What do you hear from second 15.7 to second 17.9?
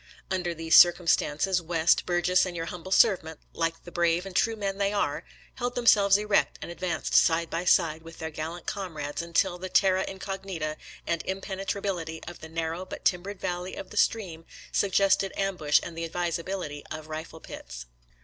and the advisability of rifle pits.